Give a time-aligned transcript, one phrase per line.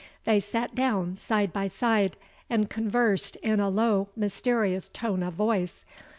[0.25, 2.17] They sat down side by side,
[2.49, 5.85] and conversed in a low mysterious tone of voice.